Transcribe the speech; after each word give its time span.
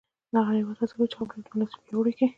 هر 0.47 0.55
هېواد 0.59 0.77
هڅه 0.81 0.93
کوي 0.97 1.07
خپله 1.13 1.33
ډیپلوماسي 1.43 1.77
پیاوړې 1.85 2.11
کړی. 2.17 2.27